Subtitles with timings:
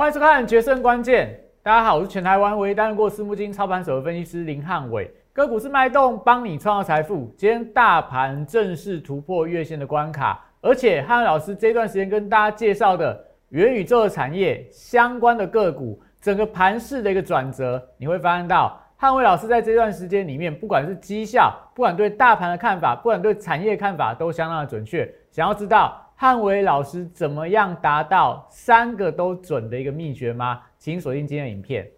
[0.00, 1.28] 欢迎收看《决胜关键》。
[1.62, 5.14] 大家好，我是全台湾唯一担任过私募金操盘手的分析师林汉伟。
[5.34, 7.30] 个股是脉动，帮你创造财富。
[7.36, 25.06] 今天大盘正式突破月线的关卡，而且汉伟老师这段时间跟大家介绍的元宇宙的产业相关的个股，整个盘势的一个转折，你会发现到汉伟老师在这段时间里面，不管是绩效，不管对大盘的看法，不管对产业看法，都相当的准确。
[25.30, 26.09] 想要知道？
[26.22, 30.60] 汉伟老师怎么样达到三个都准的一个秘诀吗？
[30.78, 31.90] 请锁定今天的影片。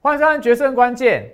[0.00, 1.30] 欢迎收看《决胜关键》。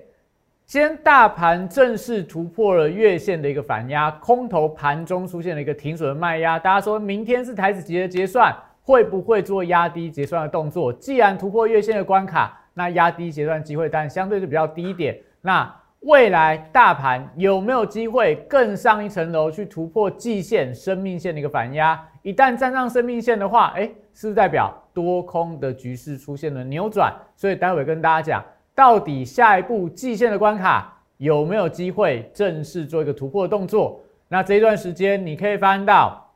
[0.70, 6.60] 今天大盘正式突破了月线的一个反压，空头盘中出现了一个停损的卖压。
[6.60, 10.92] 大家说明天是台子节的结算，会不会做压低结算的动作？
[10.92, 15.18] 既然突破月线的关卡，那压低结算机会但相对是比较低一点。
[15.40, 15.68] 那
[16.02, 22.00] 未来大盘有没有机会更上一层楼去突破季线、生命线的一个反压？
[22.22, 27.12] 一旦站上生命线的话，哎，是不是代表多空的局势出现了扭转？
[27.34, 28.44] 所以待会跟大家讲。
[28.80, 34.00] 到底下一步季线的关卡有没有机会正式做一个突破动作？
[34.26, 36.26] 那这一段时间你可以发现到，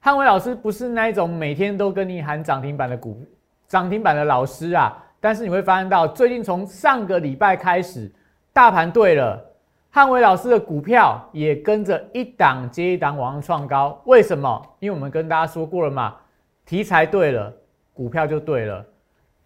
[0.00, 3.24] 汉伟老师不是那一种每天都跟你喊涨停板的股
[3.68, 5.00] 涨停板的老师啊。
[5.20, 8.10] 但是你会发现到，最近从上个礼拜开始，
[8.52, 9.40] 大盘对了，
[9.88, 14.02] 汉伟老师的股票也跟着一档接一档往上创高。
[14.06, 14.60] 为什么？
[14.80, 16.16] 因为我们跟大家说过了嘛，
[16.64, 17.54] 题材对了，
[17.94, 18.84] 股票就对了，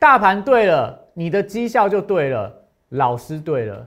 [0.00, 0.98] 大盘对了。
[1.12, 2.50] 你的绩效就对了，
[2.90, 3.86] 老师对了，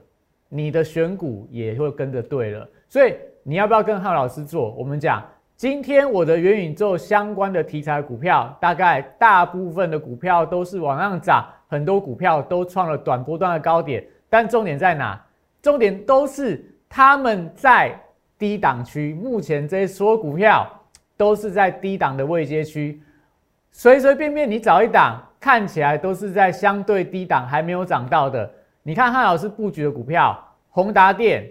[0.49, 4.69] 你的选股也会跟着对了，所以你要不要跟浩老师做？
[4.71, 5.23] 我们讲
[5.55, 15.19] 今天我的元宇宙相关的题材股票，大概大部分的股票都是往上涨，很多股票都创了短波段的高点，但重点在哪？
[15.61, 17.99] 重点都是他们在
[18.37, 20.69] 低档区，目前这些所有股票
[21.17, 23.01] 都是在低档的位阶区，
[23.73, 25.21] 随随便便你找一档。
[25.43, 28.49] 看起来都是在相对低档还没有涨到的。
[28.81, 31.45] 你看汉老师布局的股票，宏达电、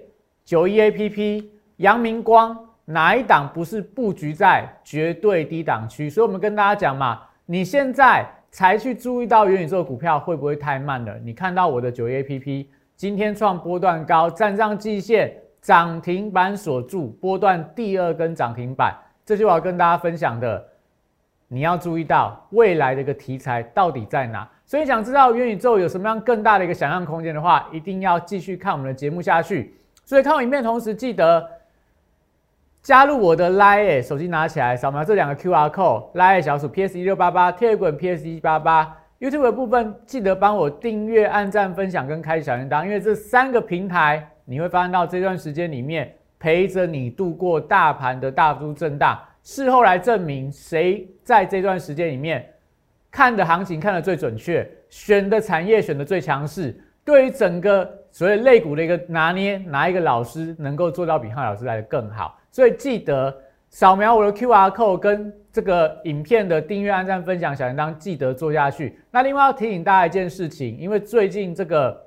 [0.46, 6.08] 九一 A P P、阳明光，哪一档不是布局在绝对低档区？
[6.08, 11.14] 所以，我们跟大家讲嘛，你现在才去注意到元宇宙股票会不会太慢了？
[11.22, 18.96] 你看到我的九一 A P P 今天创波段高，站上季线，涨停板锁住，波段第二根涨停板，
[19.26, 20.71] 这是我要跟大家分享的。
[21.52, 29.74] 你要注意到未来的一个题材到底在哪，所以想知道元宇宙有什么样更大的一个想象空间的话，一定要继续看我们的节目下去。
[30.02, 31.46] 所以看我影片同时记得
[32.80, 49.18] 加入我的 Line，手机拿起来扫描这两个 QR code，Line 小鼠 PS 一六八八，Telegram PS 一八八，YouTube 的部分记得帮我订阅、按赞、分享跟开小铃铛，因为这三个平台你会发现到这段时间里面陪着你度过大盘的大幅震荡。
[49.42, 52.48] 事后来证明，谁在这段时间里面
[53.10, 62.38] 看的行情看的最准确，选的产业选的最强势，对于整个所谓类股的一个拿捏，哪一个老师能够做到比汉老师来的更好？
[62.50, 63.36] 所以记得
[63.68, 68.98] 扫描我的 Q R code 跟这个影片的订阅、按赞、分享、小铃铛，记得做下去。
[69.10, 72.00] 那另外要提醒大家一件事情，因为最近这个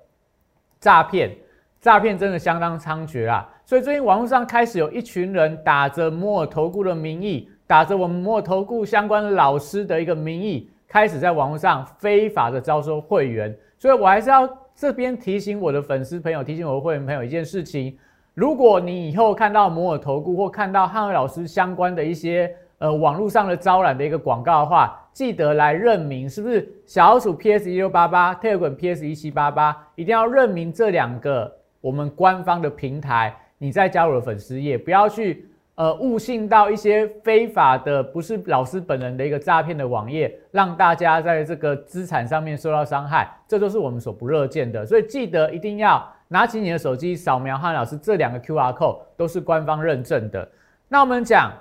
[0.79, 1.35] 诈骗，
[1.81, 3.51] 诈骗真的相当猖獗啊。
[3.65, 13.57] 所以最近网络上开始有一群人打着摩尔投顾的名义，打着我们摩尔投顾相关老师的一个名义，开始在网络上非法的招收会员。
[13.79, 17.97] 所以我还是要这边提醒我的粉丝朋友，提醒我的会员朋友一件事情：
[18.35, 31.51] 如果你以后看到摩尔投顾或看到汉伟老师相关的一些呃网络上的招揽的一个广告的话，记得来认明是不是小鼠 PS 一六八八、特滚 PS 一七八八，一定要认明这两个
[31.81, 33.35] 我们官方的平台。
[33.57, 44.85] 你再加入了粉丝页，不要去呃误信到一些非法的，不是老师本人的一个诈骗的网页，让大家在这个资产上面受到伤害，这都是我们所不乐见的。
[44.85, 50.47] 所以记得一定要拿起你的手机，扫描汉老师这两个 Q R code，都是官方认证的。
[50.89, 51.51] 那我们讲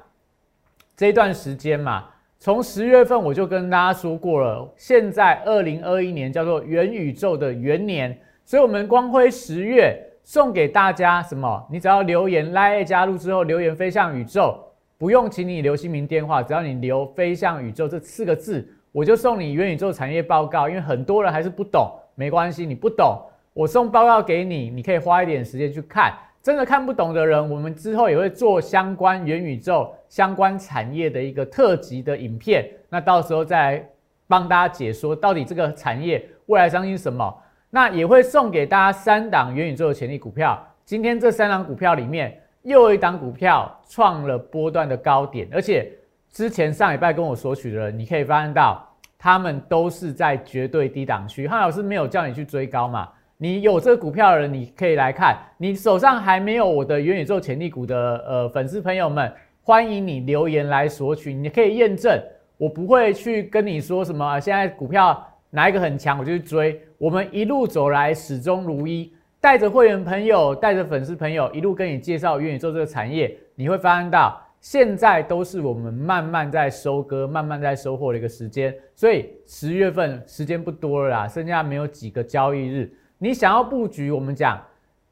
[0.97, 2.07] 这段时间嘛，
[2.41, 9.97] 从十月份我就跟大家说过了，现在二零二一年叫做元宇宙的元年，所以我们光辉十月。
[10.25, 11.67] 送给大家什么？
[11.71, 14.59] 你只要留言来加入之后留言飞向宇宙，
[14.97, 20.67] 不用请你留姓名电话，只要你留飞向宇宙这四个字，我就送你元宇宙产业报告。
[20.67, 23.21] 因为很多人还是不懂，没关系，你不懂，
[23.53, 33.87] 我送报告给你，你可以花一点时间去看，真的看不懂的人，我们之后也会做相关元宇宙相关产业的一个特辑的影片，那到时候再
[34.27, 37.37] 帮大家解说到底这个产业未来相信什么。
[37.75, 40.65] 那也会送给大家三档元宇宙的潜力股票。
[40.85, 45.91] 今天这三档股票里面，又有一档股票创了波段的高点，而且
[46.31, 48.89] 之前上礼拜跟我索取的人，你可以发现到，
[49.19, 51.49] 他们都是在绝对低档区。
[51.49, 53.09] 汉老师没有叫你去追高嘛？
[53.39, 55.37] 你有这个股票的人，你可以来看。
[55.59, 59.33] 你手上还没有我的元宇宙潜力股的呃粉丝朋友们，
[59.65, 61.35] 欢迎你留言来索取。
[61.35, 62.23] 你可以验证，
[62.57, 65.29] 我不会去跟你说什么现在股票。
[65.51, 66.83] 哪一个很强，我就去追。
[67.05, 78.75] 我们一路走来始终如一，带着会员朋友，带着粉丝朋友，一路跟你介绍元宇宙这个产业，你会发现到现在都是我们慢慢在收割、慢慢在收获的一个时间。
[78.95, 82.91] 所以十月份时间不多了啦，剩下没有几个交易日。
[83.19, 84.59] 你想要布局，我们讲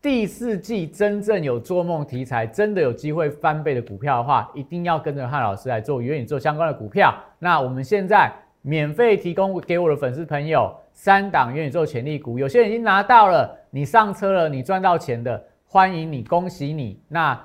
[0.00, 7.14] 第四季真正有做梦题材，真的有机会翻倍的股票的话，一定要跟着汉老师来做元宇宙相关的股票。
[7.38, 8.32] 那我们现在。
[8.62, 17.00] 免费提供给我的粉丝朋友三档元宇宙潜力股，有些人已经拿到了，你上车了，你赚到钱的，欢迎你，恭喜你。
[17.08, 17.38] 那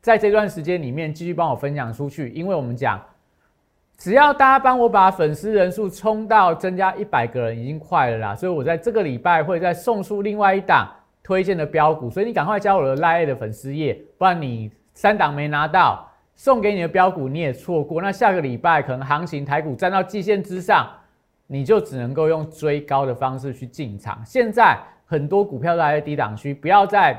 [0.00, 3.00] 在这段时间里面，继续帮我分享出去，因为我们讲，
[3.98, 8.34] 只要大家帮我把粉丝人数冲到增加一百个人，已经快了啦。
[8.34, 10.88] 所以我在这个礼拜会再送出另外一档
[11.22, 16.08] 推荐的标股，所以你赶快加我的拉 A 的粉丝页，不然你三档没拿到。
[16.34, 20.88] 送给你的标股你也错过，那下个礼拜可能行情台股站到季线之上，
[21.46, 24.20] 你就只能够用追高的方式去进场。
[24.24, 24.76] 现在
[25.06, 27.14] 很多股票都还在低档区，不要再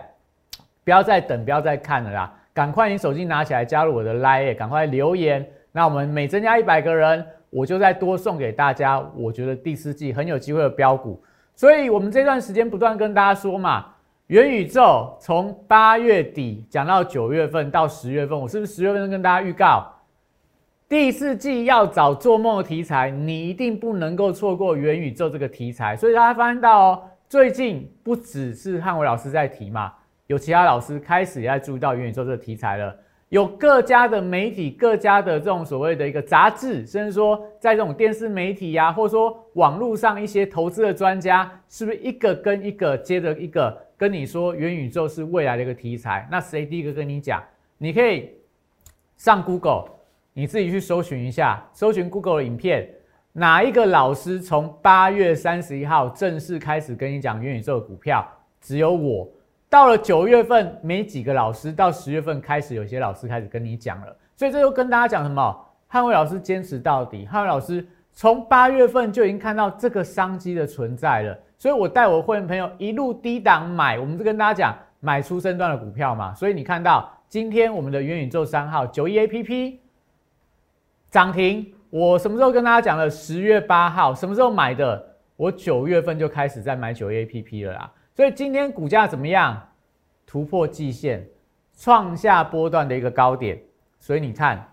[0.84, 5.48] 不要再等，不要再看了啦，赶快你手机拿起来加入我的 Line，赶快留言。
[5.72, 9.00] 那我们每增加一百个人，我就再多送给大家。
[9.16, 11.24] 我觉得第四季很有机会的标股，
[11.56, 13.93] 所以我们这段时间不断跟大家说嘛。
[14.28, 19.86] 元宇宙从八月底讲到九月份到十月份，我是不是十月份跟大家预告
[20.88, 23.12] 第四季要找做梦的题材？
[23.12, 25.98] 你一定不能够错过元宇宙这个题材。
[25.98, 29.92] 所以大家发现到哦，最近不只是汉伟老师在提嘛，
[30.28, 32.96] 有其他老师开始也在注意到元宇宙这个题材了。
[33.28, 43.76] 有各家的媒体、各家的这种所谓的一个杂志，甚至说在这种电视媒体呀，或者说网络上一些投资的专家，是不是一个跟一个接着一个？
[44.04, 47.42] 跟你说元宇宙是未来的一个题材，那谁第一个跟你讲？
[47.78, 48.32] 你可以
[49.16, 49.86] 上 Google，
[50.34, 52.90] 你自己去搜寻一下，搜寻 Google 的影片，
[53.32, 58.28] 哪一个老师从八月三十一号正式开始跟你讲元宇宙的股票？
[58.60, 59.26] 只有我。
[59.70, 64.14] 到了九月份，没几个老师；到十月份开始，有些老师开始跟你讲了。
[64.36, 65.66] 所以这就跟大家讲什么？
[65.88, 67.26] 汉伟老师坚持到底。
[67.26, 71.40] 汉伟老师从八月份就已经看到这个商机的存在了。
[71.64, 76.34] 所以我带我会员朋友一路低档买，我们就跟大家讲买出身段的股票嘛。
[76.34, 79.80] 所以你看到今天我们的元宇宙三号九一 A P P
[81.10, 83.10] 涨停，我什么时候跟大家讲了？
[83.10, 85.16] 十月八号什么时候买的？
[85.38, 87.90] 我九月份就开始在买九一 A P P 了啦。
[88.14, 89.70] 所以今天股价怎么样？
[90.28, 91.26] 突破季线，
[91.78, 93.58] 创下波段的一个高点。
[94.00, 94.70] 所以你看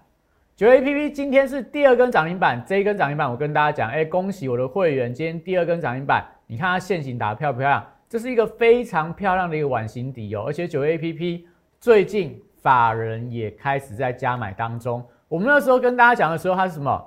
[0.57, 6.27] 九 A P P 今天是第二根涨停板，这一根涨停板我跟大家讲，哎，恭喜我的会员，今天第二根涨停板。
[6.51, 7.87] 你看它线型打得漂不漂亮？
[8.09, 11.47] 这是一个非常漂亮的一个碗形底哦，而且九月 A P P
[11.81, 15.07] 最近法人也开始在加买当中。
[15.29, 17.07] 我们那时候跟大家讲的时候，它是什么？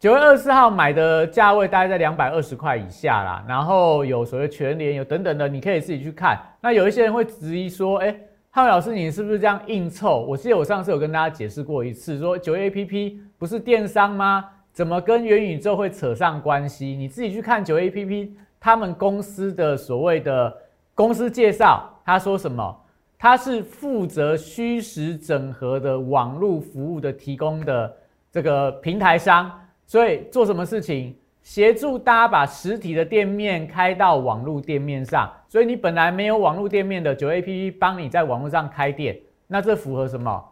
[0.00, 3.44] 九月二十四号买的价位大概在两百二十块以下啦。
[3.46, 6.40] 然后有所谓全联有等等的，你可以自己去看。
[6.62, 8.18] 那有一些人会质疑说：“哎，
[8.50, 14.46] 汉伟老师，你是不是这样硬凑？”我记得我上次有跟大家解释过一次，说九月 A P P 不是电商吗？
[14.76, 16.88] 怎么跟元宇宙会扯上关系？
[16.88, 20.54] 你自己去看九 A P P 他们公司的所谓的
[20.94, 22.78] 公司介绍，他说什么？
[23.16, 27.96] 他是负责虚实整合的网络服务的提供的
[28.30, 29.50] 这个平台商，
[29.86, 31.16] 所以做什么事情？
[31.40, 35.32] 协助大家把实体的店面开到网络店面上。
[35.48, 40.44] 所以你本来没有网络店面的九 A P P 帮你在网络上开店，那这符合什么？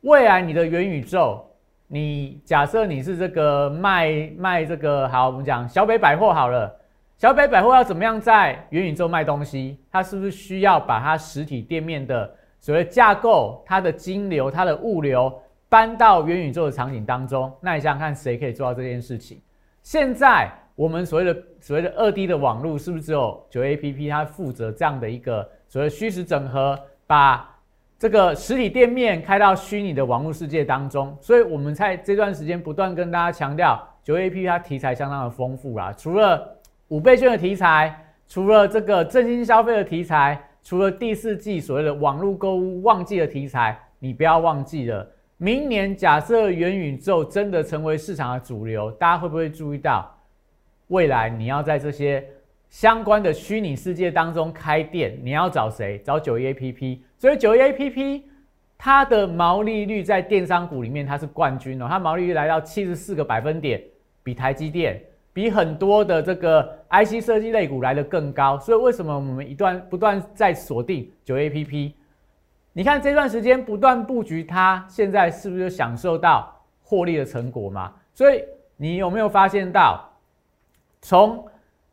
[0.00, 1.46] 未来你的元宇宙？
[1.92, 6.72] 你假设你是这个卖卖这个好，我们讲小北百货好了，
[7.16, 9.76] 小北百货要怎么样在元宇宙卖东西？
[9.90, 15.36] 它是不是需要把它实体店面的所谓架构、它的金流、它的物流
[15.68, 17.52] 搬到元宇宙的场景当中？
[17.60, 19.42] 那你想想看，谁可以做到这件事情？
[19.82, 26.78] 现在我们所谓的所谓的二 D 的网络，是不是只有九 A P P 它负责这样的一个所谓虚实整合，
[27.08, 27.49] 把？
[28.00, 35.92] 这个实体店面开到虚拟的网络世界当中，所以我们在这段时间不断跟大家强调，九 A P P 它题材相当的丰富啦。
[35.94, 36.56] 除了
[36.88, 37.94] 五倍券的题材，
[38.26, 50.10] 除了这个振兴消费的题材，除了第四季所谓的网络购物旺季的题材，你不要忘记了，明年假设元宇宙真的成为市场的主流，大家会不会注意到，
[50.86, 52.26] 未来你要在这些
[52.70, 55.98] 相关的虚拟世界当中开店，你要找谁？
[56.02, 57.04] 找九 A P P。
[57.20, 58.24] 所以九一 A P P
[58.76, 63.80] 它的毛利率在电商股里面它是冠军哦，它毛利率来到七十四个百分点，
[64.24, 65.00] 比台积电。
[65.32, 71.94] 比很多的这个 IC 设计类股来的更高，所以为什么我们一段不断在锁定九 A P P？
[72.72, 77.92] 你看这段时间不断布局它，现在是不是就享受到获利的成果嘛？
[78.12, 78.42] 所以
[78.76, 80.10] 你有没有发现到，
[81.00, 81.46] 从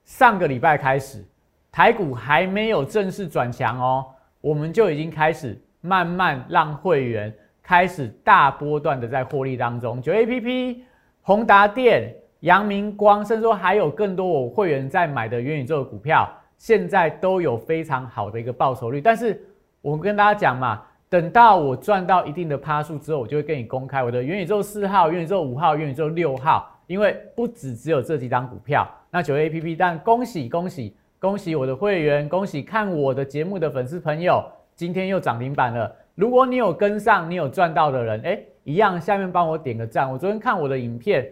[0.03, 1.23] 上个礼拜开始，
[1.71, 4.05] 台股还没有正式转强哦，
[4.47, 10.01] 我们就已经开始慢慢让会员开始大波段的在获利当中。
[10.01, 10.83] 九 A P P、
[11.21, 12.13] 宏达电。
[12.41, 19.01] 阳明光，甚至说还有更多我会员在买的元宇宙的股票，现在都有非常好的一个报酬率。
[19.01, 19.41] 但是
[19.81, 28.87] 我跟大家讲嘛，等到我赚到一定的趴数之后，我就会跟你公开我的元宇宙四号、元宇宙五号、元宇宙六号，因为不止只有这几张股票。
[29.09, 34.43] 那九 A P P，但恭喜恭喜恭喜我的会员，恭喜看我的节目的粉丝朋友，
[34.75, 35.91] 今天又涨停板了。
[36.13, 40.11] 如果你有跟上，你有赚到的人，哎，一样下面帮我点个赞。
[40.11, 41.27] 我昨天看我的影片。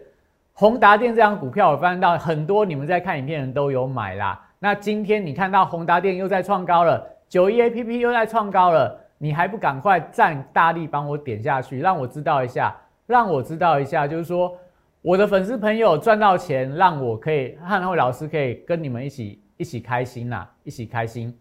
[0.54, 4.42] 宏达电这张股票，我发现到很多你们在看影片的人都有买啦。
[4.58, 12.74] 那今天你看到宏达电又在创高了，九一 A P P 又在创高了，你还不赶快站大力帮我点下去，让我知道一下，
[13.06, 14.56] 让我知道一下，就是说
[15.02, 21.36] 我的粉丝朋友赚到钱，让我可以汉慧老师可以跟你们一起一起开心呐，一起开心。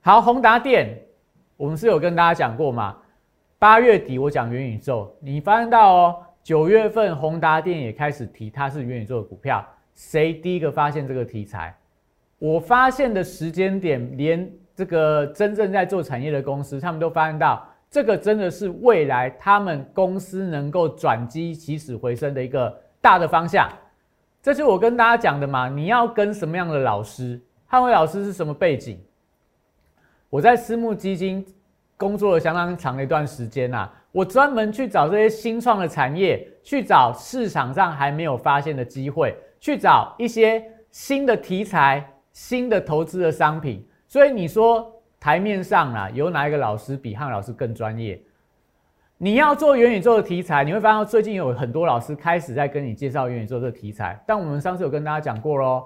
[0.00, 0.98] 好，宏达电，
[1.56, 2.96] 我们是有跟大家讲过嘛？
[3.58, 6.22] 八月底我讲元宇宙，你发现到哦。
[6.42, 9.62] 九月份，宏达电也开始提它是元宇宙的股票。
[9.94, 11.76] 谁第一个发现这个题材？
[12.38, 23.70] 我发现的时间点，连这个真正在做产业的公司，他们都发现到这个真的是未来他们公司能够转机起死回生的一个大的方向。
[24.42, 25.68] 这是我跟大家讲的嘛？
[25.68, 27.38] 你要跟什么样的老师？
[27.66, 28.98] 汉伟老师是什么背景？
[30.30, 31.44] 我在私募基金
[31.96, 33.90] 工作了相当长的一段时间呐。
[34.12, 43.86] 我专门去找这些新创的产业，去找市场上还没有发现的机会，去找一些新的题材、新的投资的商品。
[44.08, 48.20] 所以你说台面上啊，有哪一个老师比汉老师更专业？
[49.22, 54.18] 你要做元宇宙的题材，你会发现最近有很多老师开始在跟你介绍元宇宙这个题材。
[54.26, 55.84] 但我们上次有跟大家讲过喽，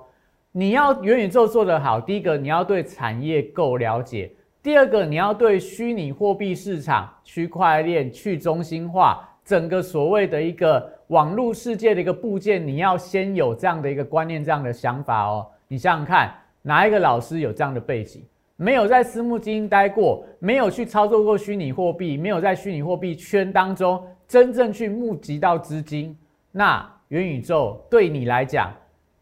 [0.53, 4.31] 你要元宇宙做得好，第一个你要对产业够了解。
[4.62, 15.45] 第二个，你要对虚拟货币市场、区块链、去中心化整个所谓的一个网络世界的一个部件，你要先有这样的一个观念、这样的想法哦。
[15.67, 18.25] 你想想看，哪一个老师有这样的背景？
[18.56, 26.16] 没有在私募基金待过，没有去操作过虚拟货币，没有在虚拟货币圈当中真正去募集到资金，
[26.52, 28.73] 那元宇宙对你来讲，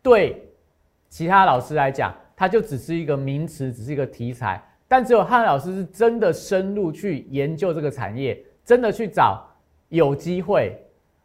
[0.02, 0.42] 对
[1.08, 4.62] 其他老师来讲，它就只是一个名词，只是一个题材。
[4.86, 9.42] 但只有汉老师是真的深入去研究这个产业，真的去找
[9.88, 10.78] 有机会、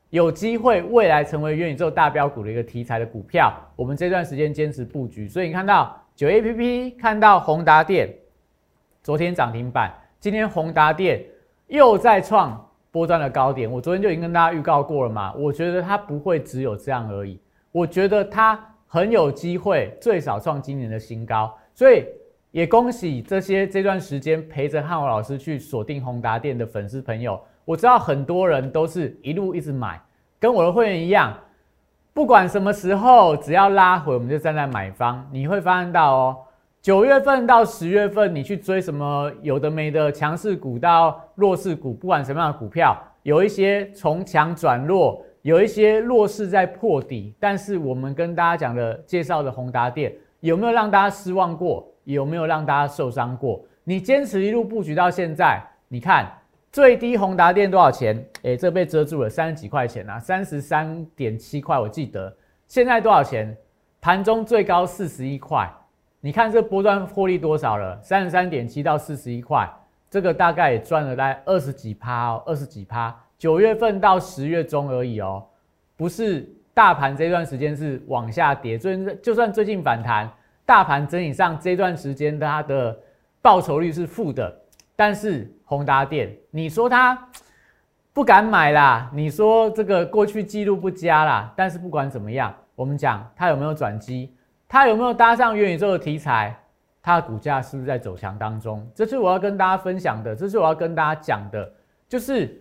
[0.09, 3.53] 有机会未来成为元宇宙大标股的一个题材的股票。
[3.75, 8.11] 我们这段时间坚持布局，所以你看到九 A P P，看到宏达电，
[9.03, 11.23] 昨天涨停板，今天宏达电
[11.67, 13.71] 又在创波段的高点。
[13.71, 17.39] 我昨天就已经跟大家预告过了嘛，我觉得它不会只有这样而已，
[17.71, 22.03] 我觉得它很有机会最少创今年的新高，所以。
[22.51, 27.39] 也恭喜这些这段时间陪着汉伟老师去锁定宏达电的粉丝朋友。
[27.65, 30.01] 我知道很多人都是一路一直买，
[30.39, 31.37] 跟我的会员一样，
[32.17, 35.23] 不管什么时候，只要拉回，我们就站在买方。
[35.31, 36.37] 你会发现到哦，
[36.81, 47.35] 九月份到十月份，你去追什么有的没的强势股到弱势股，不管什么样的股票，有一些从强转弱，有一些弱势在破底。
[47.39, 51.87] 但是我们跟大家讲的介绍的宏达电，有没有让大家失望过？
[52.05, 53.63] 有没有让大家受伤过？
[53.83, 56.27] 你坚持一路布局到现在，你看
[56.71, 58.23] 最低宏达电多少钱？
[58.43, 62.35] 诶，这被遮住了，三十几块钱啊，三十三点七块，我记得。
[62.67, 63.55] 现在多少钱？
[63.99, 65.67] 盘中最高四十一块。
[66.19, 67.99] 你看这波段获利多少了？
[68.01, 69.67] 三十三点七到四十一块，
[70.09, 73.15] 这个大概也赚了大概二十几趴哦，二十几趴。
[73.37, 75.45] 九月份到十月中而已哦，
[75.95, 80.29] 不是大盘这段时间是往下跌，最就算最近反弹。
[80.65, 82.97] 大盘整体上这段时间它的
[83.41, 84.53] 报酬率是负的，
[84.97, 87.29] 但是宏达电，你说它
[88.11, 94.33] 不敢买啦，你说这个过去记录不佳啦，但是不管怎么样，我们讲它有没有转机，
[94.67, 96.59] 它有没有搭上元宇宙的题材，
[96.99, 98.89] 它的股价是不是在走强当中？
[98.95, 101.71] 这是我要跟大家分享的，这是我要跟大家讲的，
[102.09, 102.59] 就是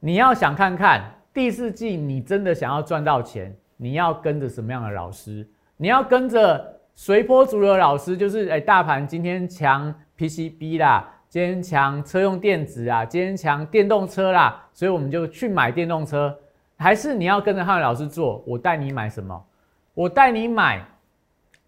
[0.00, 1.02] 你要想看看
[1.32, 5.48] 第四季你真的想要赚到钱，你要跟着什么样的老师？
[5.78, 11.10] 你要跟着随波逐流的老师，就是哎，大盘今天强 PCB 啦。
[11.34, 16.32] 坚强车用电子啊，坚强电动车啦，所以我们就去买电动车。
[16.76, 18.40] 还是你要跟着汉伟老师做？
[18.46, 19.44] 我带你买什么？
[19.94, 20.80] 我带你买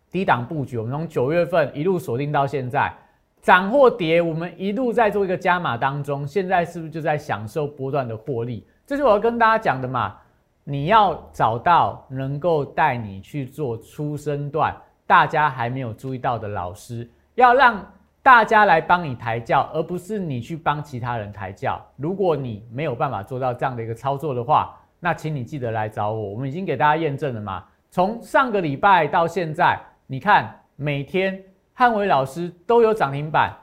[0.08, 0.78] 低档布局。
[0.78, 2.94] 我们从九月份一路锁定到现在，
[3.42, 6.25] 涨或跌，我们一路在做一个加码当中。
[6.25, 8.64] 现在是不是就在享受波段的获利？
[8.87, 10.16] 这是我要跟大家讲的嘛。
[10.62, 14.73] 你要找到能够带你去做初生段，
[15.08, 17.85] 大家还没有注意到的老师，要让。
[18.26, 21.80] 大家来帮你抬轿，而不是你去帮其他人抬轿。
[21.95, 26.30] 如果你没有办法做到这样的一个操作的话，那请你记得来找我。
[26.30, 27.64] 我们已经给大家验证了嘛？
[27.88, 29.78] 从上个礼拜到现在，
[30.09, 31.40] 你看每天
[31.73, 33.56] 汉伟老师都有涨停板，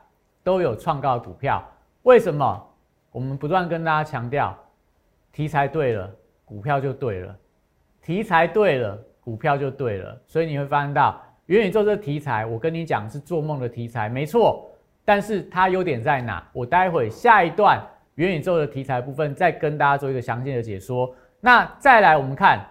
[0.46, 1.62] 都有创高股票。
[2.04, 2.66] 为什么？
[3.12, 4.58] 我们不断跟大家强调，
[5.34, 6.10] 题材对了，
[6.46, 7.36] 股票就对了；
[8.02, 10.18] 题材对了，股票就对了。
[10.26, 11.22] 所以你会发现到。
[11.48, 14.70] 元宇宙这题材，我跟你讲是做梦的题材，没错。
[15.06, 16.42] 但是它优点在哪？
[16.54, 17.82] 我待会下一段
[18.16, 21.14] 元宇宙的题材部分再跟大家做一个详细的解说。
[21.42, 22.66] 那再来，我们看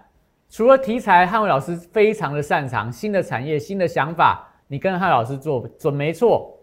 [0.48, 6.58] 除了题材，汉伟老师非常的擅长新的产业、新的想法，你跟汉老师做准没错。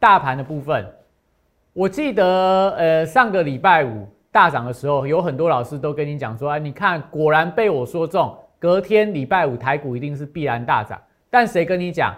[0.00, 0.84] 大盘的部分，
[1.72, 11.00] 我记得呃上个礼拜五大涨的时候，有很多老师都跟你讲说，哎，你看果然被我说中，隔天礼拜五台股一定是必然大涨。
[11.32, 12.14] 但谁跟你讲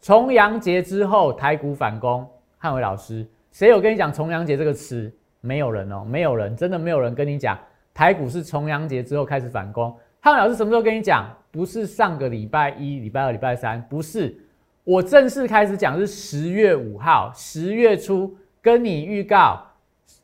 [0.00, 2.28] 重阳节之后台股反攻？
[2.58, 5.08] 汉伟老师，谁有跟你讲重阳节这个词？
[5.40, 7.56] 没有人哦，没有人，真的没有人跟你讲
[7.94, 9.96] 台股是重阳节之后开始反攻。
[10.18, 11.32] 汉伟老师什么时候跟你讲？
[11.52, 14.36] 不是上个礼拜一、礼拜二、礼拜三，不是，
[14.82, 19.62] 我正式开始讲是十月五号，十月初跟你预告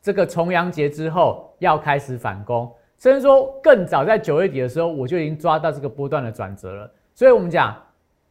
[0.01, 6.91] 这个重阳节之后要开始反攻，甚至说更早在九月底的时候，我就已经抓到这个波段的转折了。
[7.15, 7.73] 所以我们讲。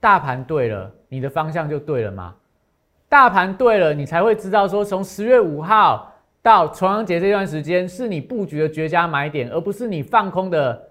[0.02, 2.34] 大盘对了，你的方向就对了吗？
[3.08, 6.12] 大盘对了，你才会知道说，从十月五号
[6.42, 10.82] 到重阳节这段时间是你布局的绝佳买点，而不是你放空的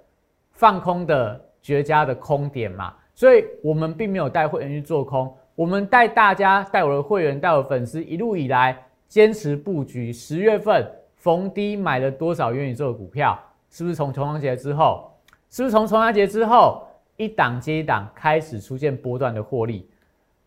[0.53, 2.93] 放空的绝佳的空点嘛。
[3.13, 10.13] 所以，我们并没有带会员去做空，我们带大家、带我的会员、带我的粉丝一路以来坚持布局。
[10.13, 13.37] 十月份逢低买了多少元宇宙的股票？
[13.69, 15.11] 是不是从重阳节之后？
[15.49, 16.87] 是不是从重阳节之后？
[17.21, 19.87] 一档接一档开始出现波段的获利，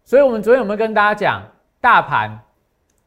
[0.02, 1.42] 所以我们昨天有没有跟大家讲，
[1.80, 2.36] 大盘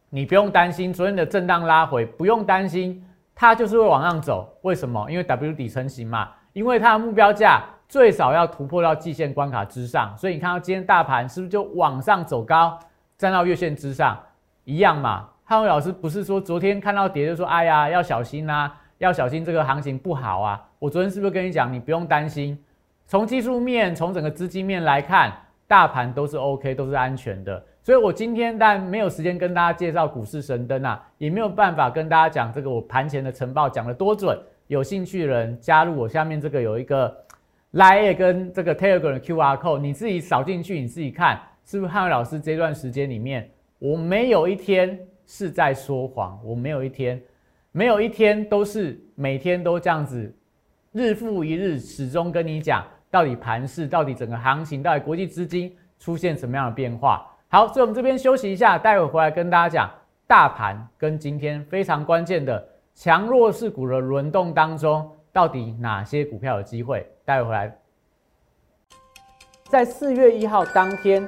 [0.10, 4.58] 你不用担心昨天的震荡拉回，不用担心它就是会往上走。
[4.62, 5.12] 为什么？
[5.12, 12.80] 因为 W 底成型嘛，因为它的目标价最少要突破到季线关卡之上，所以你看到今天大盘是不是就往上走高，
[13.18, 14.18] 站到月线之上
[14.64, 15.28] 一样嘛？
[15.44, 20.64] 汉伟老师不是说昨天看到跌就说，哎呀要小心呐，要小心这个行情不好啊。
[20.80, 22.58] 我昨天是不是跟你讲，你不用担心？
[23.08, 25.34] 从技术面，从整个资金面来看，
[25.66, 27.64] 大盘都是 OK，都是安全的。
[27.82, 34.38] 所以我今天但没有时间跟大家介绍股市神灯啊，也没有办法跟大家讲这个我盘前的晨报讲的多准。
[34.68, 37.16] 有兴趣的人加入我下面这个有一个
[37.72, 47.22] Line 跟这个 Telegram 的 QR code，你自己扫进去，你自己看是不是汉伟老师这段时间里面，我没有一天是在说谎，我没有一天，
[47.72, 50.36] 没有一天都是每天都这样子，
[50.92, 52.86] 日复一日，始终跟你讲。
[53.10, 57.26] 到底盘势，到底整个行情，到底国际资金出现什么样的变化？
[57.50, 59.92] 好，所以我们这边休息一下，待会回来跟大家讲
[60.28, 67.10] 大盘跟今天非常关键的强弱势股的轮动当中，到底哪些股票有机会？
[67.24, 67.78] 待会回来。
[69.70, 71.28] 在四月一号当天，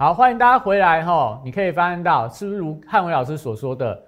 [0.00, 1.42] 好，欢迎大家回来哈！
[1.44, 4.00] 你可以发现到，是不是如汉伟老师所说的，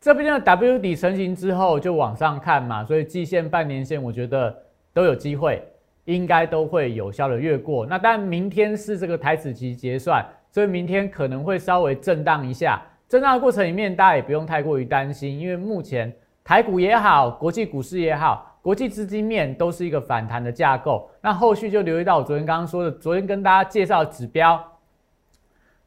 [0.00, 4.56] 这边的 W 底成型之后就往上看嘛，所以季线、半年线，我觉得
[4.94, 5.62] 都有机会。
[6.06, 7.84] 应该都会有效的越过。
[7.84, 12.80] 那但明天是这个台子期结算，所以明天可能会稍微震荡一下。
[13.06, 16.10] 震荡的过程里面，大家也不用太过于担心，因为目前
[16.42, 21.06] 台股也好，国际股市也好，国际资金面都是一个反弹的架构。
[21.20, 24.62] 那后续就留意到我昨天刚刚说的，昨天跟大家介绍指标，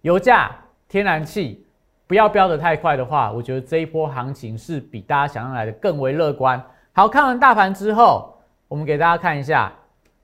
[0.01, 0.55] 油价、
[0.87, 1.65] 天然气
[2.05, 6.61] 不要飙得太快的话，我觉得这一波行情是比大家想象来的更为乐观。
[6.93, 9.71] 好看完大盘之后，我们给大家看一下。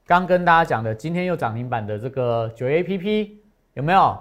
[0.05, 3.41] 刚跟大家讲的，今天又涨停板的这个九 A P P
[3.73, 4.17] 有没有？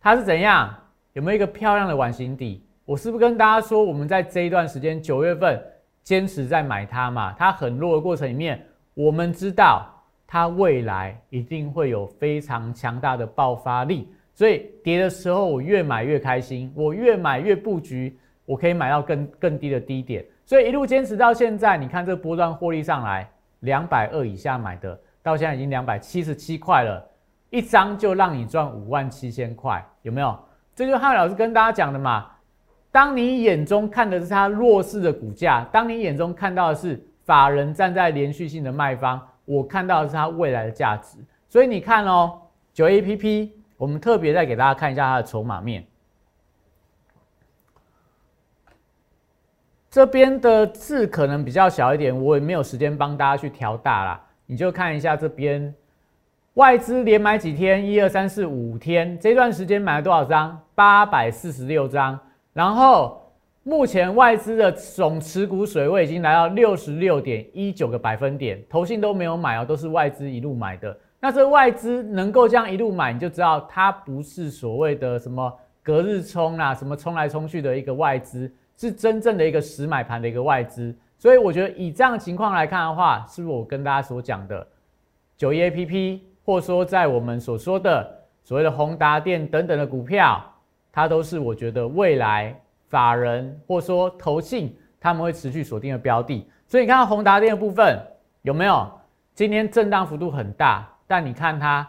[0.00, 0.72] 它是怎样？
[1.14, 2.64] 有没有一个漂亮的碗形底？
[2.84, 5.60] 我是不是跟大家说，我们在这一段时间九月份
[6.04, 7.34] 坚持在买它嘛？
[7.36, 9.84] 它很弱的过程里面，我们知道
[10.28, 23.28] 它未来一定会有非常强大的爆发力，所以跌的时候我越买越开心，我越买越布局，我可以买到更更低的低点，所以一路坚持到现在，你看这波段获利上来
[23.60, 24.96] 两百二以下买的。
[25.22, 27.04] 到现在已经两百七十七块了，
[27.50, 30.38] 一张就让你赚五万七千块，有没有？
[30.72, 32.30] 这就是汉老师跟大家讲的嘛。
[32.92, 41.18] 当你眼中看的是它弱势的股价，当你眼中看到的是法人站在连续性的卖方，我看到的是它未来的价值。
[41.48, 42.40] 所以你看哦，
[42.72, 45.84] 九 A P P，我们特别再给大家看一下它的筹码面。
[49.90, 54.22] 这边的字可能比较小一点，我也没有时间帮大家去调大啦。
[54.44, 55.74] 你就看一下这边，
[56.54, 57.86] 外资连买几天？
[57.86, 60.60] 一二三四五天，这段时间买了多少张？
[60.74, 62.18] 八百四十六张。
[62.52, 70.94] 然后目前外资的总持股水位已经来到六十六点一九个百分点，投信都没有买哦，都是外资一路买的。
[71.18, 75.52] 那这外资能够这样一路买，你就知道它不是所谓的什么
[75.82, 80.94] 隔日冲啊，什么冲来冲去的一个外资，是真正的一个实买盘的一个外资。
[81.18, 84.66] 所以我觉得以这样情况来看的话，是不是我跟大家所讲的
[85.36, 88.06] 九一 A P P，或者说在我们所说的
[88.44, 90.44] 所谓的宏达电等等的股票，
[90.92, 92.54] 它都是我觉得未来
[92.88, 96.46] 法人或者说投信他们会持续锁定的标的。
[96.68, 97.98] 所以你看到宏达电的部分
[98.42, 98.86] 有没有？
[99.34, 101.88] 今天震荡幅度很大，但你看它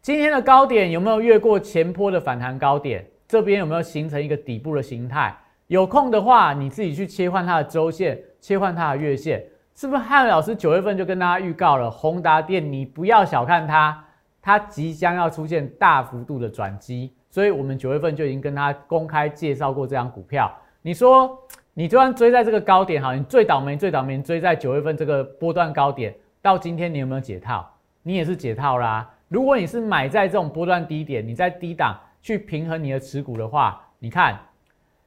[0.00, 3.06] 今天的高点有没有越过前坡的反弹高点？
[3.28, 5.34] 这边有没有形成一个底部的形态？
[5.68, 8.18] 有空的话，你自己去切换它的周线。
[8.42, 9.40] 切换它的月线，
[9.72, 12.72] 是不是汉老师九月份就跟大家预告了宏达电？
[12.72, 14.04] 你不要小看它，
[14.42, 20.52] 它即将要出现大幅度的转机，所以我们九月份就已经跟他公开介绍过这张股票。
[20.82, 21.38] 你说
[21.72, 27.71] 你就算追在这个高点，好，你最倒霉最倒霉追在九月份这个波段高点，到今天你有没有解套？
[28.02, 29.08] 你也是解套啦。
[29.28, 34.38] 如果你是买在这种波段低点，你在低档去平衡你的持股的话，你看。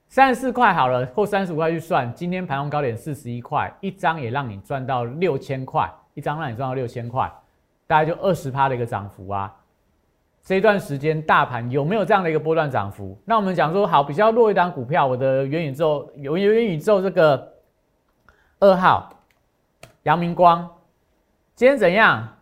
[0.08, 7.30] 三十四块好了，或三十五块去算，今天盘中高点四十一块，一张也让你赚到六千块，一张让你赚到六千块，
[7.88, 9.54] 大概就二十趴的一个涨幅啊。
[10.44, 13.18] 这一段时间大盘有没有这样的一个波段涨幅？
[13.26, 17.54] 那我们讲说好，比较弱一档股票，我的元宇宙有元宇宙这个
[18.60, 19.12] 二号
[20.04, 20.70] 阳明光，
[21.56, 22.35] 今天怎样？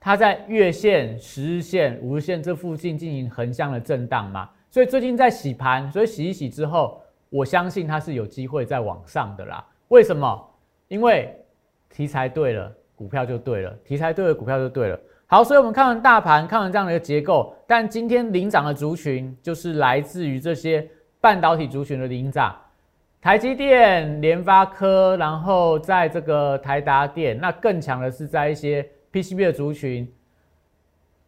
[0.00, 4.48] 它在月线、十日线、五日线这附近进行横向的震荡嘛？
[4.70, 9.62] 所以最近在洗盘，所以洗一洗之后，我相信它是有机会再往上的啦。
[9.88, 10.42] 为什么？
[10.88, 11.36] 因为
[11.90, 14.98] 题材对了，股票就对了；题材对了，股票就对了。
[15.26, 20.88] 好，所以我们看完大盘，看完这样的一个结构，但今天领涨的族群就是来自于这些
[21.20, 22.56] 半导体族群的领涨，
[23.20, 30.10] 台积电、联发科，然后在这个台达电，那更强的是在一些 PCB 的族群。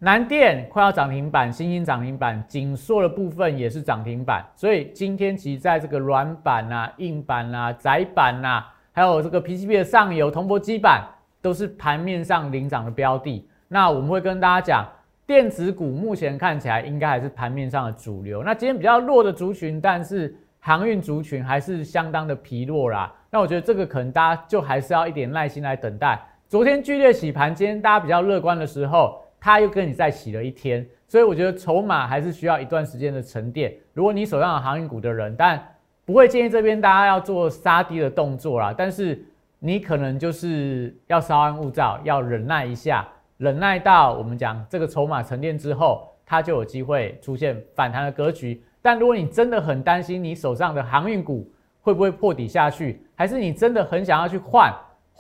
[0.05, 11.07] 南电快要涨停板，新兴涨停板，紧缩的部分也是涨停板，所以今天其实在这个软板啊、硬板啊、窄板啊，还有这个 PCB 的上游铜箔基板，
[11.41, 13.49] 都是盘面上领涨的标的。
[13.69, 14.89] 那我们会跟大家讲，
[15.25, 18.43] 电子股目前看起来应该还是盘面上的主流。
[18.43, 23.15] 那今天比较弱的族群，但是航运族群还是相当的疲弱啦。
[23.31, 26.21] 那我觉得这个可能大家就还是要一点耐心来等待。
[26.53, 29.19] 昨天剧烈洗盘，今天大家比较乐观的时候。
[29.41, 33.75] 它又跟你再洗了一天，所以我觉得筹码还是需要一段时间的沉淀。
[33.95, 35.59] 如果你手上有航运股的人，但
[36.05, 39.25] 不会建议这边大家要做杀低的动作啦，但是
[39.61, 48.63] 你可能就是要稍安勿躁，要忍耐一下，忍耐到我们讲这个筹码沉淀之后，它就有机会出现反弹的格局。
[48.83, 54.71] 但如果你真的很担心你手上的航运股会不会破底下去，还是你真的很想要去换？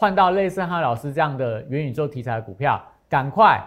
[0.02, 3.64] 换到类似汉老师这样的元宇宙题材的股票，赶快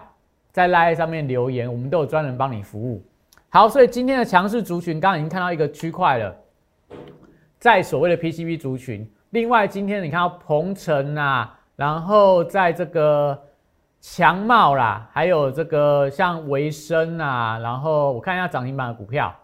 [0.52, 3.02] 在 Line 上面留言，我们都有专人帮你服务。
[3.48, 6.36] 好，所以今天的强势族群，刚刚已经看到一个区块了，
[7.58, 9.10] 在所谓的 PCB 族群。
[9.30, 13.42] 另外，今天你看到鹏程啊，然后在这个
[14.02, 19.34] 强茂啦，还有这个像维生啊，然后我看一下涨停板的股票，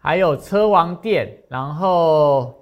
[0.00, 2.57] 还有车王店，然后。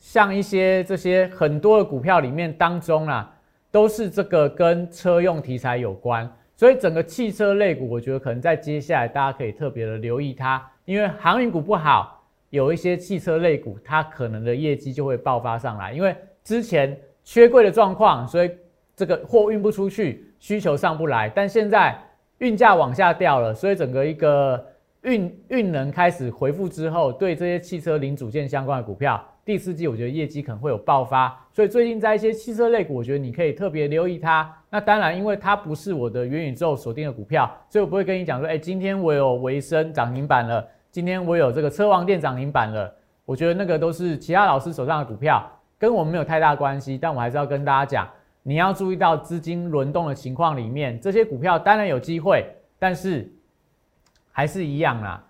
[0.00, 3.32] 像一些这些很多的股票里面当中啊，
[3.70, 18.50] 都是这个跟车用题材有关，所以整个汽车类股，我觉得可能在接下来大家可以特别的留意它，因为航运股不好，有一些汽车类股它可能的业绩就会爆发上来，因为之前缺柜的状况，所以
[18.96, 21.94] 这个货运不出去，需求上不来，但现在
[22.38, 24.66] 运价往下掉了，所以整个一个
[25.02, 29.22] 运运能开始回复之后，对这些汽车零组件相关的股票。
[29.50, 34.48] 第四季我觉得业绩可能会有爆发，所以最近在一些汽车类股，我觉得你可以特别留意它。
[34.70, 42.94] 那当然，因为它不是我的元宇宙锁定的股票，所以我不会跟你讲说，哎，今天我有维生涨停板了，今天我有这个车王店涨停板了。
[43.24, 45.44] 我觉得那个都是其他老师手上的股票，
[45.76, 46.96] 跟我们没有太大关系。
[46.96, 48.08] 但我还是要跟大家讲，
[48.44, 52.46] 你要注意到资金轮动的情况里面，这些股票当然有机会，
[52.78, 53.28] 但是
[54.30, 55.24] 还是一样啦。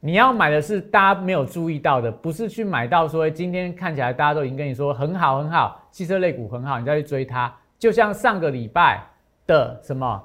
[0.00, 7.52] 你要买的是大家没有注意到的，不是去买到说今天看起来大家都已经跟你说很好很好，汽车类股很好，你再去追它。
[7.78, 9.04] 就像上个礼拜
[9.44, 10.22] 的什么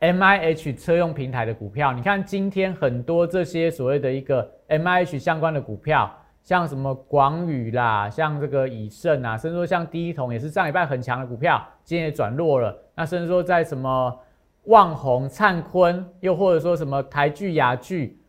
[0.00, 6.10] M I H 车用平台的股票，你看今天很多这些所谓的一个 M I H 相关的股票，
[6.42, 12.76] 像什么广宇啦，像这个以盛啊，甚至说像第一桶也是上礼拜很强的股票，今天也转弱了。
[12.94, 14.18] 那甚至说在什么
[14.64, 18.19] 旺宏、灿坤，又或者说什么台剧、雅剧。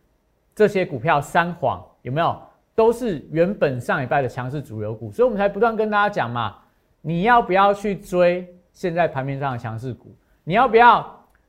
[0.54, 2.40] 这些股票三晃有没有？
[2.74, 6.56] 都是原本上礼拜的强势主流股，所以我们才不断跟大家讲嘛，
[7.02, 10.16] 你要不要去追现在盘面上的强势股？
[10.42, 11.06] 你要不要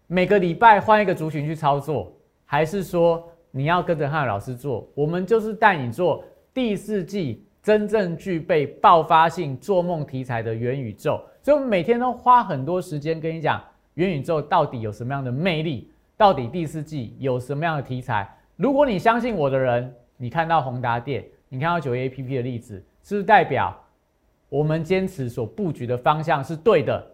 [0.08, 2.12] 每个礼拜换一个族群去操作？
[2.46, 4.86] 还是说你要跟着汉老师做？
[4.94, 13.64] 我们就是带你做第四季真正具备爆发性做梦题材的元宇宙，所以我们每天都花很多时间跟你讲
[13.94, 18.30] 元宇宙到底有什么样的魅力，到底第四季有什么样的题材。
[18.56, 23.76] 如果你相信我的人，你看到宏达电，你看到九 A P P 的例子，是不是代表
[24.50, 27.06] 我们坚持所布局的方向是对的？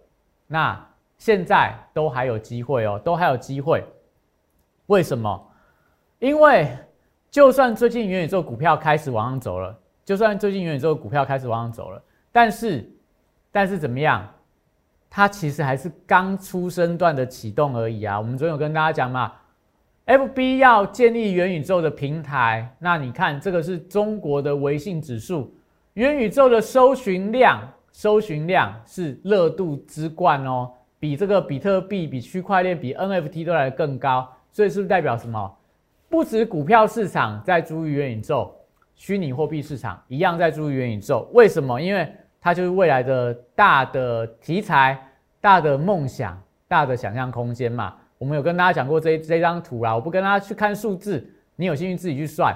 [0.48, 0.86] 那
[1.18, 3.84] 现在都还有机会哦，都还有机会。
[4.88, 5.48] 为什么？
[6.20, 6.68] 因为
[7.32, 12.90] 就算最近元宇宙股票开始往上走了，就算最近元宇宙股票开始往上走了，但是，
[13.52, 14.28] 但是怎么样？
[15.10, 18.20] 它其实还是刚出生段的启动而已啊。
[18.20, 19.32] 我们昨天有跟大家讲嘛。
[20.10, 25.54] F B 要建立元宇宙的平台，那你看这个是中国的微信指数，
[25.94, 35.56] 元宇宙的搜寻量，搜寻量是热度之冠哦，比这个比特币、比区块链、比 N F T 都来得更高，所以是不是代表什么？
[36.10, 38.52] 不止股票市场在注意元宇宙，
[38.96, 41.30] 虚拟货币市场一样在注意元宇宙。
[41.34, 41.80] 为什么？
[41.80, 45.00] 因为它就是未来的大的题材、
[45.40, 46.36] 大的梦想、
[46.68, 47.94] 大的想象空间嘛。
[48.20, 52.54] 我们有跟大家讲过这这张图啦，我不跟大家去看数字，你有兴趣自己去算，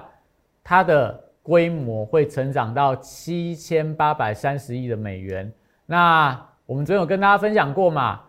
[0.62, 5.50] 它的规模会成长到七千八百三十亿的美元。
[5.86, 8.20] 那我们昨天有跟大家分享过嘛？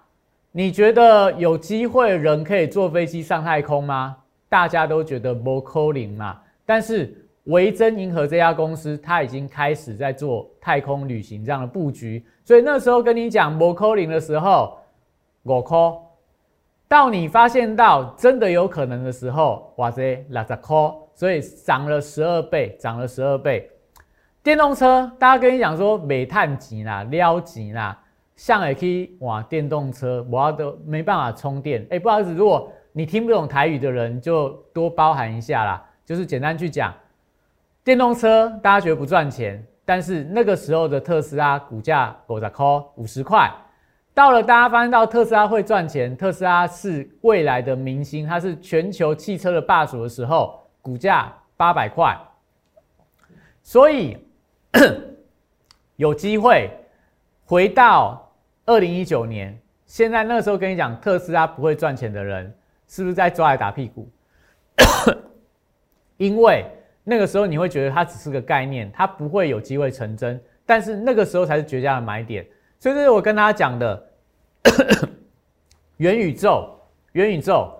[0.52, 4.16] 你觉得有机会人可以坐飞机上太空吗？
[4.48, 6.40] 大家都觉得不可能嘛。
[6.64, 7.12] 但是
[7.46, 12.24] 维珍银河这家公司，它已经开始在做太空旅行这样的布局。
[12.44, 14.78] 所以那时候跟你讲不可能的时候，
[15.42, 16.03] 我靠。
[16.86, 23.68] 到你发现到真的有可能的时候，哇塞，拉着扣，所以涨了十二倍，涨了十二倍。
[24.42, 27.98] 电动车，大家跟你讲说，煤炭级啦，撩级啦，
[28.36, 31.84] 像也可以哇，电动车我要都没办法充电。
[31.90, 35.82] 哎，不好意思，如果你听不懂台语的人，就多包涵一下啦。
[36.04, 36.92] 就是简单去讲，
[37.82, 43.50] 电动车大家觉得不赚钱，但是那个时候的特斯拉股价五十块，五十块。
[44.14, 52.16] 到了，大家发现到特斯拉会赚钱，特斯拉是未来的明星，它是全球汽车的霸主的时候，股价八百块，
[53.60, 54.16] 所以
[55.96, 56.70] 有机会
[57.44, 58.32] 回到
[58.66, 64.08] 二零一九年现在那时候跟你讲特斯拉不会赚钱的人，是不是在抓来打屁股？
[66.18, 66.64] 因为
[67.02, 70.40] 那个时候你会觉得它只是个概念，它不会有机会成真。
[70.64, 72.46] 但是那个时候才是绝佳的买点。
[72.78, 74.03] 所以这是我跟大家讲的
[75.98, 76.68] 元宇宙，
[77.12, 77.72] 元宇宙，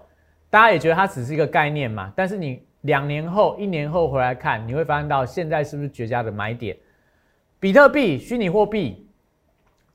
[0.50, 2.12] 大家也觉得它只是一个概念嘛？
[2.14, 6.76] 但是你两年后、一年后回来看，你会发现到现在是不是绝佳的买点？
[7.58, 9.06] 比特币，虚拟货币，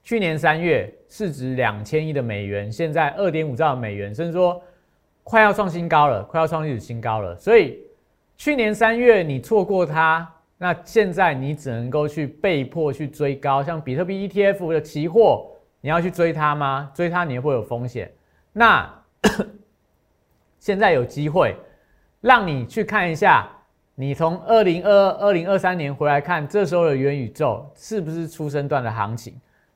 [0.04, 4.62] 去年三月市值两千亿的美元，现在二点五兆美元，甚至说
[5.24, 7.38] 快要创新高了，快要创历史新高了。
[7.38, 7.80] 所以
[8.36, 16.92] 去年三月你错过它，那现在你只能够去被迫去追高，像比特币 ETF 的期货，你要去追它吗？
[16.94, 18.12] 追它你会有风险。
[18.52, 18.90] 那
[20.60, 21.56] 现在有机会
[22.22, 23.48] 让你去看一下。
[23.96, 29.36] 你从二零二二、二零二三年回来看，这时候的元宇宙是不是出生段的行情？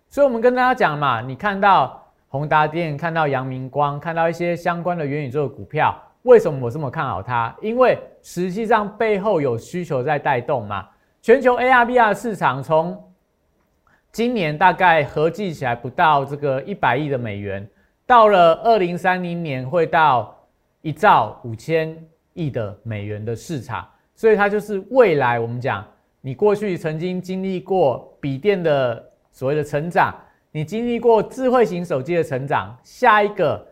[0.10, 7.54] 所以，我们跟大家讲嘛，你看到宏达电、看到阳明光、看到一些相关的元宇宙的股票，为什么我这么看好它？
[7.62, 10.88] 因为实际上背后有需求在带动嘛。
[11.22, 12.98] 全球 AR、VR 市场从
[14.14, 17.68] 今年大概合计起来不到这个一百亿的美元，
[18.06, 20.38] 到了二零三零年会到
[20.82, 21.98] 一兆五千
[22.34, 23.90] 亿的美元的市场。
[24.14, 25.84] 所以它就是未来，我们讲
[26.22, 30.14] 你过去曾经经历过笔电的所谓的成长，
[30.52, 33.66] 你经历过智慧型手机的成长，下一个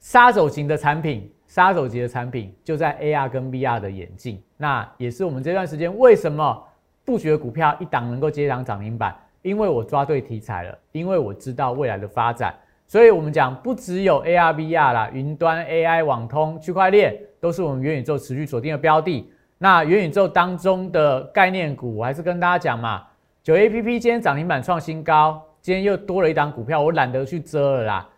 [0.00, 4.42] 杀手型的产品，杀手级的产品就在 AR 跟 VR 的眼镜。
[4.56, 6.66] 那也是我们这段时间为什么
[7.04, 9.16] 布局的股票一档能够接一档涨停板，
[9.48, 12.54] 因为我抓对题材了，因为我知道未来的发展。
[12.86, 19.30] 所以我们讲不只有 AR、VR 啦，云端 AI、网通、区块链都是我们元宇宙持续锁定的标的。
[19.58, 23.04] 那元宇宙当中的概念股，我还是跟大家讲嘛。
[23.42, 28.08] 九 A P P 今天涨停板创新高，今天又多了一档股票，我懒得去遮了啦。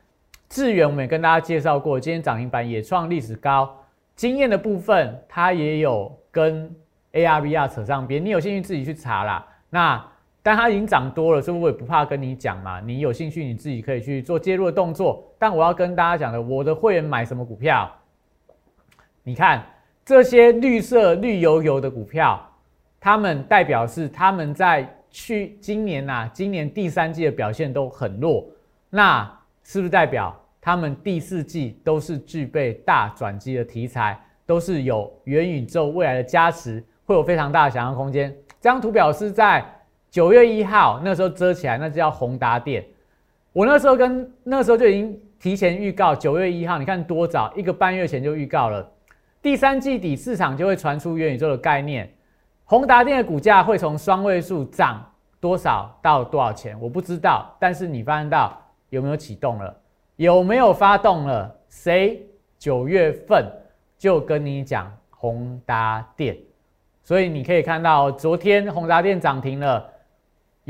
[0.48, 3.76] 智源我们也跟大家介绍过，今天涨停板也创历史高。
[4.14, 6.74] 经验的部分，它也有跟
[7.12, 9.46] A R V R 扯上边，你有兴趣自己去查啦。
[9.70, 10.04] 那
[10.42, 12.80] 但它已经涨多了，所以我也不怕跟你讲嘛。
[12.80, 15.24] 你有兴趣，你自己可以去做介入的动作。
[15.38, 17.90] 但我要跟大家讲的，我的会员买什么股票？
[19.22, 19.64] 你看。
[20.02, 22.40] 这些绿色绿油油的股票，
[22.98, 28.44] 它们代表是他们在去今年呐，今年第三季的表现都很弱，
[28.88, 29.30] 那
[29.62, 38.34] 是不是代表他们第四季都是具备大转机的题材，都是有元宇宙未来的加持，会有非常大的想象空间？
[38.60, 39.64] 这张图表是在
[40.10, 42.84] 九月一号那时候遮起来，那叫宏达电。
[43.52, 48.86] 我那时候跟那时候就已经提前预告，九月一号，你看多早，一个半月前就预告了。
[49.40, 52.12] 第三季底市场就会传出元宇宙的概念，
[52.64, 55.04] 宏达电的股价会从双位数涨
[55.40, 57.56] 多少到多少钱，我不知道。
[57.58, 59.74] 但是你发现到有没有启动了？
[60.16, 61.56] 有没有发动了？
[61.68, 62.20] 谁
[62.58, 63.46] 九月份
[63.96, 66.36] 就跟你讲宏达电？
[67.02, 69.88] 所以你可以看到，昨天宏达电涨停了，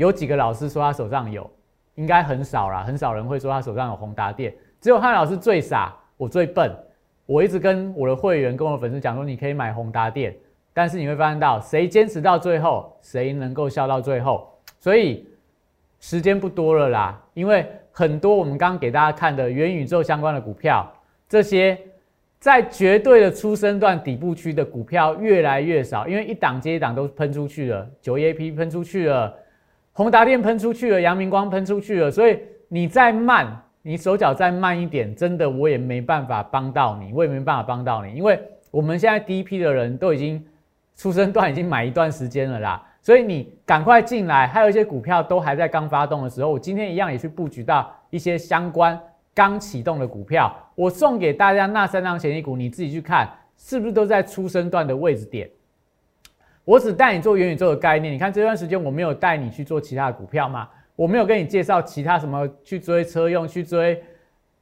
[0.01, 1.47] 有几个老师说他手上有，
[1.93, 6.75] 应该很少啦，很少人会说他手上有宏达电，只有汉老师最傻，我最笨。
[7.27, 10.35] 我一直跟我的会员、跟我的粉丝讲说，你可以买宏达电，
[10.73, 14.51] 但是你会发现到谁坚持到最后，谁能够笑到最后。
[14.79, 15.29] 所以
[15.99, 20.91] 时间不多了啦，因为很多我们刚刚给大家看的元宇宙相关的股票，
[21.29, 21.77] 这些
[22.39, 29.33] 在绝对的出生段底部区的股票越来越少，因为一档接一档都喷出去了，九 A P 喷出去了，
[29.93, 33.61] 宏达电喷出去了，阳明光喷出去了，所以你再慢。
[33.83, 40.45] 你手脚再慢一点，真的我也没办法帮到你，我也没办法帮到你，因为我们现在第一批的人都已经
[40.95, 48.99] 出生段已经买一段时间了啦，所以你赶快进来，还有一些股票都还在刚发动的时候，我今天一样也去布局到一些相关
[49.33, 53.27] 刚启动的股票，我送给大家那三张潜力股，你自己去看
[53.57, 55.49] 是不是都在出生段的位置点。
[56.63, 60.69] 我只带你做元宇宙的概念，你看这段时间我没有带你去做其他的股票吗？
[60.95, 64.01] 我没有跟你介绍其他什么去追车用，去追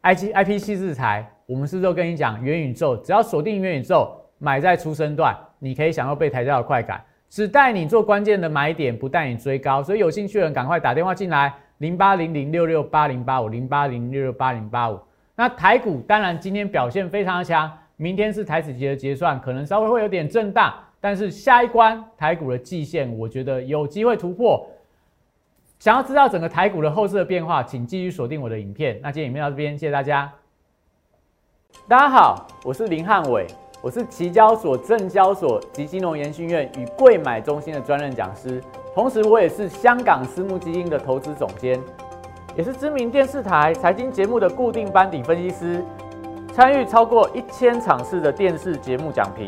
[0.01, 1.29] I G I P C 制裁。
[1.45, 2.95] 我们是不是都跟你讲元宇宙？
[3.01, 7.03] 只要锁定元宇宙，买在出生段，你可以享受被抬价的快感。
[7.27, 9.83] 只带你做关键的买点，不带你追高。
[9.83, 14.99] 所以有兴趣的人赶快打电话进来，零八零零六六八零八五零八零六六八零八五。
[15.35, 24.67] 那台股当然今天表现非常的强，明天是台子节的结算，可能稍微会有点震荡，但是下一关台股的季线，我觉得有机会突破。
[25.79, 28.99] 想要知道整个台股的后市的变化，请继续锁定我的影片。
[29.01, 30.29] 那今天影片到这边，谢谢大家。
[31.87, 33.47] 大家好，我是林汉伟，
[33.81, 38.61] 我是期交所、证交所及金融研训院与贵买中心的专任讲师，
[38.93, 41.79] 同时我也是香港私募基金的投资总监。
[42.57, 45.81] 也是知名电视台财经节目的固定班底分析师，
[46.51, 49.47] 参与超过一千场次的电视节目讲评。